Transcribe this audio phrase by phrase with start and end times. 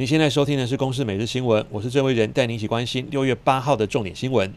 [0.00, 4.50] 您现在收听的是《公视每日新闻》，我是郑伟仁，带你一起关心六月八号的重点新闻。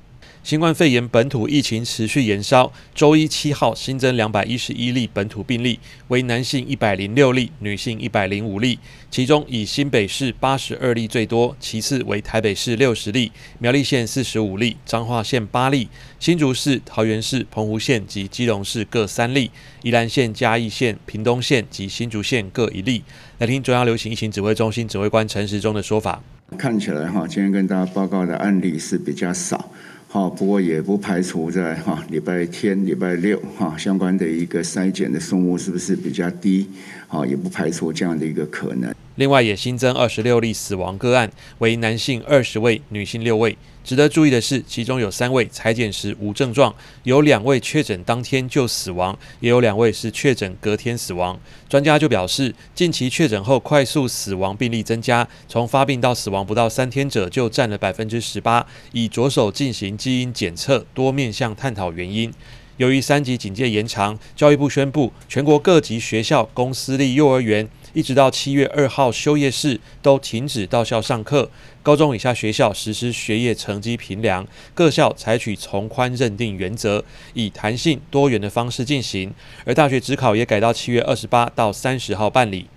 [0.44, 5.80] 新冠肺炎本土疫情持续延烧，周一七号新增两百一十一例本土病例，
[6.10, 8.78] 为男性一百零六例，女性一百零五例。
[9.10, 15.88] 其中以新北市八十二例最多，其次为台北市六十例，苗栗县四十五例，彰化县八例，
[16.20, 19.50] 新竹市、桃园市、澎湖县及基隆市各三例，
[19.82, 23.02] 宜兰县、嘉义县、屏东县及新竹县各一例。
[23.38, 26.22] 来听中央流行疫情指挥中心指挥官陈时中的说法。
[26.58, 29.72] 看起来哈，今天跟大家报告的案例是比较少。
[30.14, 36.68] 好，不过也不排除在哈礼拜天、礼拜六哈相关的一个筛检的数目是不是比较低？
[37.08, 38.94] 好，也不排除这样的一个可能。
[39.16, 43.58] 另外，也新增二十六例死亡个案，为男性二十位，女性六位。
[43.84, 51.38] 值得注意的是，其中有三位采检时无症状，有两位确诊当天就死亡，也有两位是确诊隔天死亡。
[51.68, 58.66] 专家就表示，近期确诊后快速死亡病例增加，从发病到死亡不到三天者就占了百分之十八。
[58.94, 62.34] 已着手进行基因检测，多面向探讨原因。
[62.78, 71.50] 由于三级警戒延长，教育部宣布，全国各级学校、公私立幼儿园，一直到七月二号休业式都停止到校上课。
[71.82, 79.34] 高中以下学校实施学业成绩评量，各校采取从宽认定原则，以弹性多元的方式进行。
[79.66, 82.68] 而大学指考也改到七月二十八到三十号办理。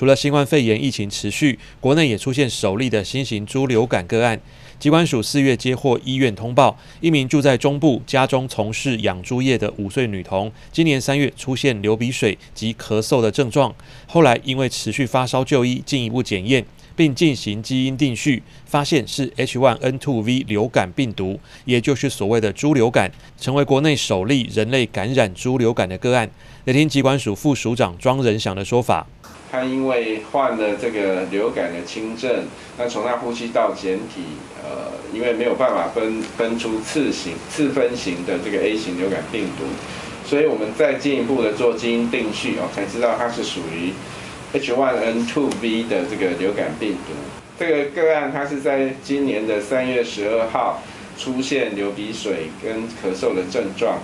[0.00, 4.40] 除了新冠肺炎疫情持续，国内也出现首例的新型猪流感个案。
[4.78, 13.74] 机关署四月接获医院通报，一名住在中部、家中从事养猪业的五岁女童，今年三月出现流鼻水及咳嗽的症状，
[14.06, 16.64] 后来因为持续发烧就医，进一步检验，
[16.96, 26.30] 并进行基因定序，发现是 H1N2V 流感病毒，也就是所谓的猪流感，成为国内首例人类感染猪流感的个案。
[26.64, 29.06] 来听机关署副署长庄仁祥的说法。
[29.50, 32.44] 他因为患了这个流感的轻症，
[32.78, 34.22] 那从他呼吸道检体，
[34.62, 39.64] 呃，因为没有办法分分出次型、次分型的这个 A 型流感病毒，
[40.24, 43.92] 所以我们再进一步的做基因定序哦，才知道它是属于
[44.54, 47.12] H1N2V 的这个流感病毒。
[47.58, 50.80] 这个个案它是在今年的三月十二号
[51.18, 53.98] 出现流鼻水跟咳嗽的症状。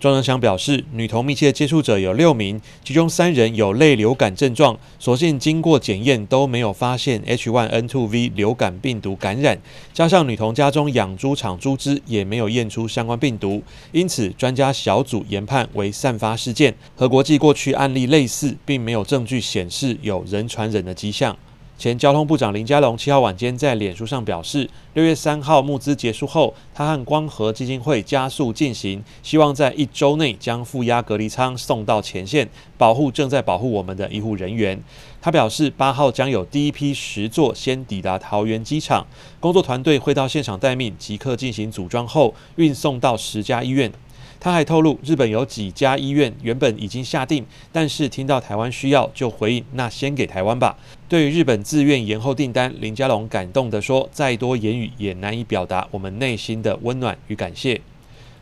[0.00, 9.60] 庄仁祥表示，女童密切接触者有六名，其中三人有类流感症状，所幸经过检验都没有发现 H1N2V 流感病毒感染。
[9.92, 13.62] 加上女童家中养猪场猪只也没有验出相关病毒，
[13.92, 21.36] 因此专家小组研判为散发事件，和国际过去案例类似，并没有证据显示有人传人的迹象。
[21.80, 32.46] 前交通部长林佳龙七号晚间在脸书上表示，六月三号募资结束后，他和光和基金会加速进行，希望在一周内将负压隔离舱送到前线，
[32.76, 34.78] 保护正在保护我们的医护人员。
[35.22, 39.06] 他表示，八号将有第一批十座先抵达桃园机场，
[39.40, 43.90] 工作团队会到现场待命，即刻进行组装后运送到十家医院。
[44.38, 50.76] 他还透露，日本有几家医院原本已经下定，但是听到台湾需要，就回应那先给台湾吧。
[51.08, 57.80] 对于日本自愿延后订单，林佳龙感动地说：“再多言语也难以表达我们内心的温暖与感谢。”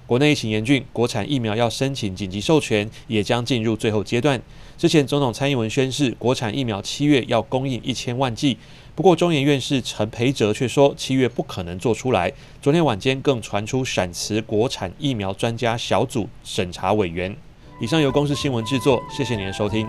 [0.09, 4.41] 国内疫情严峻，国产疫苗要申请紧急授权，也将进入最后阶段。
[4.79, 8.57] 之前总统蔡英文宣示，国产疫苗七月要供应一千万剂。
[8.95, 12.33] 不过，中研院士陈培哲却说，七月不可能做出来。
[12.63, 17.37] 昨天晚间更传出闪辞国产疫苗专家小组审查委员。
[17.79, 19.87] 以上由公视新闻制作，谢谢您的收听。